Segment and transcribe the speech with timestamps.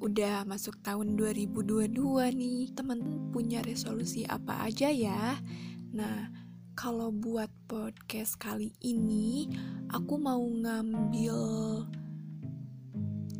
[0.00, 1.92] Udah masuk tahun 2022
[2.32, 5.36] nih, teman punya resolusi apa aja ya?
[5.92, 6.32] Nah,
[6.72, 9.44] kalau buat podcast kali ini,
[9.92, 11.36] aku mau ngambil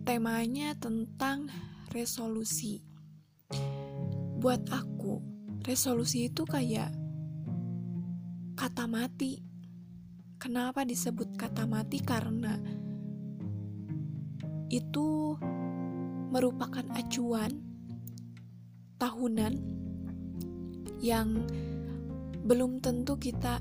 [0.04, 1.48] temanya tentang
[1.96, 2.84] resolusi.
[4.36, 5.16] Buat aku,
[5.64, 6.92] resolusi itu kayak
[8.60, 9.40] kata mati.
[10.36, 12.04] Kenapa disebut kata mati?
[12.04, 12.52] Karena
[14.68, 15.40] itu
[16.30, 17.60] merupakan acuan
[19.02, 19.54] tahunan
[21.02, 21.42] yang
[22.46, 23.60] belum tentu kita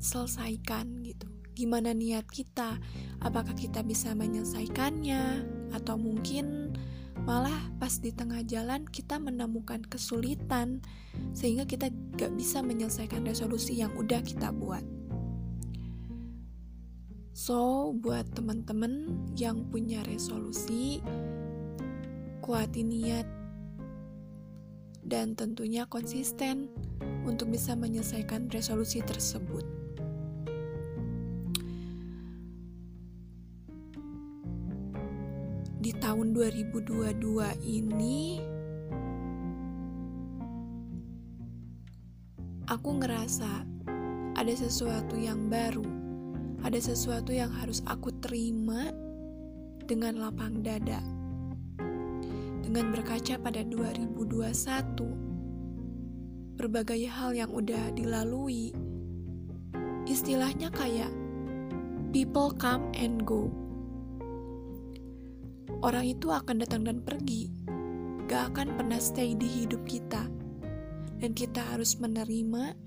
[0.00, 1.26] selesaikan gitu.
[1.54, 2.80] Gimana niat kita?
[3.20, 5.44] Apakah kita bisa menyelesaikannya
[5.76, 6.72] atau mungkin
[7.28, 10.80] malah pas di tengah jalan kita menemukan kesulitan
[11.36, 14.82] sehingga kita gak bisa menyelesaikan resolusi yang udah kita buat.
[17.36, 21.00] So, buat teman-teman yang punya resolusi,
[22.40, 23.28] kuatin niat,
[25.04, 26.72] dan tentunya konsisten
[27.28, 29.64] untuk bisa menyelesaikan resolusi tersebut.
[35.80, 37.16] Di tahun 2022
[37.64, 38.40] ini,
[42.68, 43.52] aku ngerasa
[44.36, 45.84] ada sesuatu yang baru,
[46.60, 48.92] ada sesuatu yang harus aku terima
[49.88, 51.19] dengan lapang dada
[52.70, 54.14] dengan berkaca pada 2021,
[56.54, 58.70] berbagai hal yang udah dilalui,
[60.06, 61.10] istilahnya kayak
[62.14, 63.50] people come and go.
[65.82, 67.50] Orang itu akan datang dan pergi,
[68.30, 70.30] gak akan pernah stay di hidup kita.
[71.18, 72.78] Dan kita harus menerima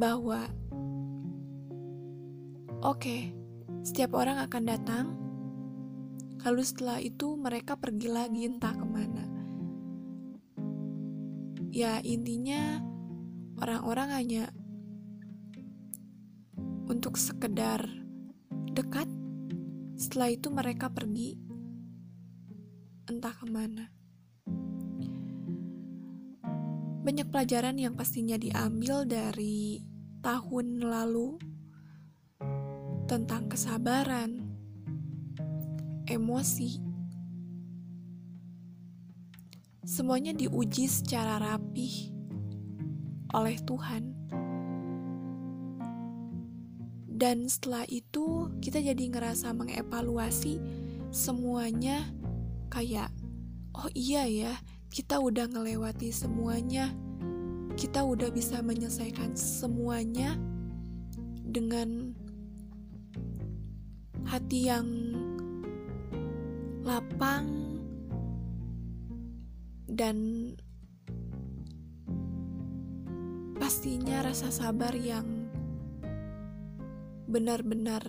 [0.00, 0.48] bahwa
[2.80, 3.36] oke, okay,
[3.84, 5.19] setiap orang akan datang,
[6.40, 9.24] Lalu setelah itu mereka pergi lagi entah ke mana.
[11.70, 12.80] Ya intinya
[13.60, 14.44] orang-orang hanya
[16.90, 17.84] untuk sekedar
[18.72, 19.06] dekat.
[20.00, 21.36] Setelah itu mereka pergi
[23.04, 23.92] entah ke mana.
[27.00, 29.80] Banyak pelajaran yang pastinya diambil dari
[30.24, 31.36] tahun lalu
[33.08, 34.39] tentang kesabaran,
[36.10, 36.82] emosi.
[39.86, 42.10] Semuanya diuji secara rapih
[43.30, 44.10] oleh Tuhan.
[47.20, 50.58] Dan setelah itu kita jadi ngerasa mengevaluasi
[51.12, 52.08] semuanya
[52.72, 53.12] kayak
[53.76, 54.52] oh iya ya,
[54.90, 56.90] kita udah ngelewati semuanya.
[57.78, 60.36] Kita udah bisa menyelesaikan semuanya
[61.50, 62.12] dengan
[64.24, 64.86] hati yang
[66.90, 67.46] lapang
[69.86, 70.50] dan
[73.54, 75.46] pastinya rasa sabar yang
[77.30, 78.02] benar-benar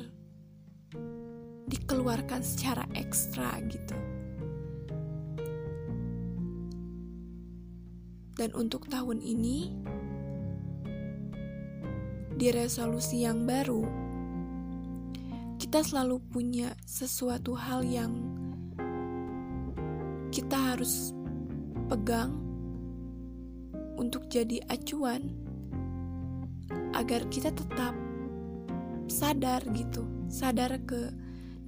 [1.69, 3.93] dikeluarkan secara ekstra gitu.
[8.33, 9.77] Dan untuk tahun ini
[12.33, 13.85] di resolusi yang baru
[15.61, 18.40] kita selalu punya sesuatu hal yang
[20.81, 21.13] harus
[21.93, 22.33] pegang
[24.01, 25.29] untuk jadi acuan
[26.97, 27.93] agar kita tetap
[29.05, 31.13] sadar gitu, sadar ke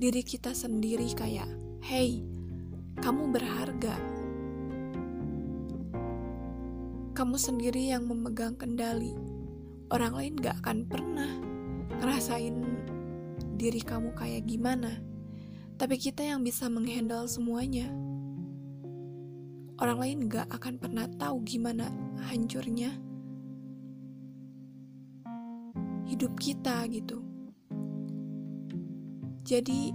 [0.02, 1.46] diri kita sendiri kayak,
[1.86, 2.26] "Hey,
[3.06, 3.94] kamu berharga."
[7.14, 9.14] Kamu sendiri yang memegang kendali.
[9.94, 11.30] Orang lain gak akan pernah
[12.02, 12.66] ngerasain
[13.62, 15.06] diri kamu kayak gimana.
[15.78, 17.94] Tapi kita yang bisa menghandle semuanya
[19.82, 21.90] orang lain gak akan pernah tahu gimana
[22.30, 22.94] hancurnya
[26.14, 27.26] hidup kita gitu.
[29.44, 29.92] Jadi,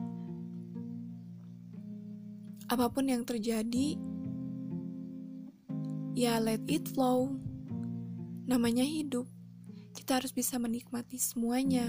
[2.69, 3.97] apa pun yang terjadi,
[6.13, 7.33] ya let it flow.
[8.45, 9.25] Namanya hidup,
[9.97, 11.87] kita harus bisa menikmati semuanya,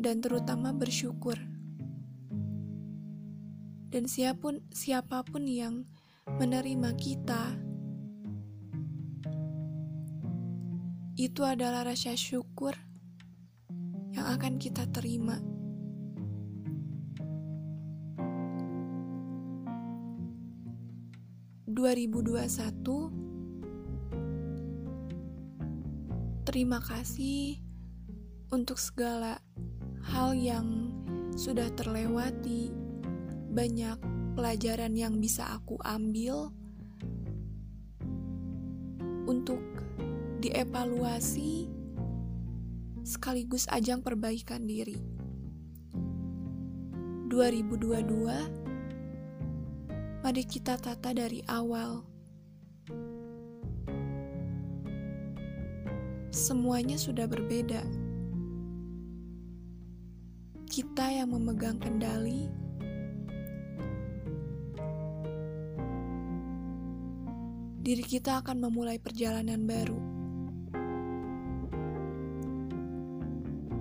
[0.00, 1.36] dan terutama bersyukur.
[3.90, 5.88] Dan siapa pun, siapa pun yang
[6.36, 7.56] menerima kita,
[11.16, 12.76] itu adalah rasa syukur
[14.12, 15.40] yang akan kita terima.
[22.46, 23.10] Satu,
[26.46, 27.58] terima kasih
[28.54, 29.42] untuk segala
[30.14, 30.94] hal yang
[31.34, 32.70] sudah terlewati,
[33.50, 33.98] banyak
[34.36, 36.52] pelajaran yang bisa aku ambil
[39.24, 39.64] untuk
[40.44, 41.72] dievaluasi
[43.00, 45.00] sekaligus ajang perbaikan diri.
[47.32, 48.66] 2022
[50.26, 52.02] Mari kita tata dari awal.
[56.34, 57.78] Semuanya sudah berbeda.
[60.66, 62.65] Kita yang memegang kendali
[67.86, 69.94] diri kita akan memulai perjalanan baru.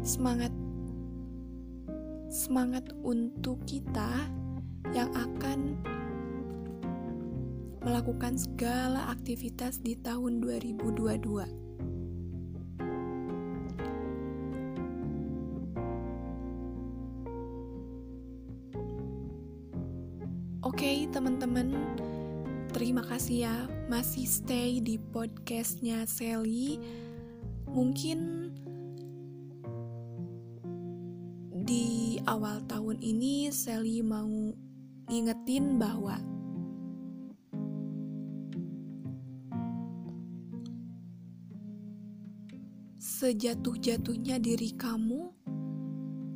[0.06, 0.54] Semangat,
[2.30, 4.30] semangat untuk kita
[4.94, 5.74] yang akan
[7.81, 10.86] melakukan segala aktivitas di tahun 2022.
[20.62, 21.74] Oke, okay, teman-teman,
[22.75, 23.57] terima kasih ya
[23.88, 26.75] masih stay di podcastnya Sally.
[27.72, 28.51] Mungkin
[31.63, 34.27] di awal tahun ini Sally mau
[35.07, 36.19] ngingetin bahwa
[43.00, 45.31] sejatuh-jatuhnya diri kamu,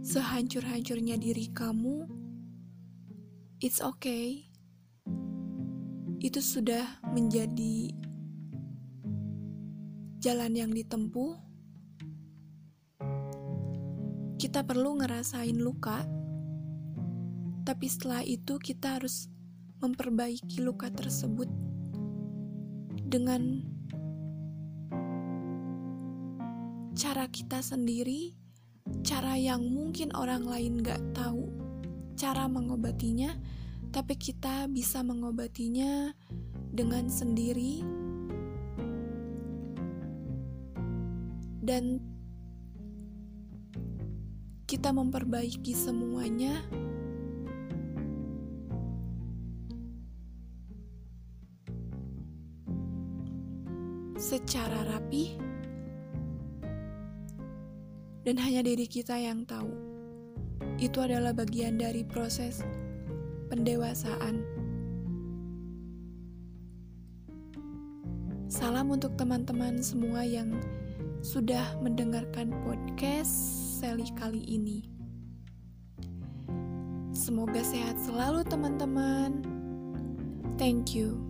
[0.08, 2.08] sehancur-hancurnya diri kamu,
[3.60, 4.49] it's okay
[6.20, 7.96] itu sudah menjadi
[10.20, 11.40] jalan yang ditempuh.
[14.40, 16.04] Kita perlu ngerasain luka,
[17.64, 19.32] tapi setelah itu kita harus
[19.80, 21.48] memperbaiki luka tersebut
[23.08, 23.64] dengan
[27.00, 28.36] cara kita sendiri,
[29.08, 31.48] cara yang mungkin orang lain gak tahu,
[32.20, 33.40] cara mengobatinya
[33.90, 36.14] tapi kita bisa mengobatinya
[36.70, 37.82] dengan sendiri.
[41.66, 42.02] Dan
[44.70, 46.62] kita memperbaiki semuanya.
[54.18, 55.34] Secara rapi.
[58.22, 59.74] Dan hanya diri kita yang tahu.
[60.78, 62.62] Itu adalah bagian dari proses
[63.50, 64.46] pendewasaan.
[68.50, 70.54] Salam untuk teman-teman semua yang
[71.22, 73.30] sudah mendengarkan podcast
[73.78, 74.90] Sally kali ini.
[77.14, 79.44] Semoga sehat selalu, teman-teman.
[80.58, 81.29] Thank you.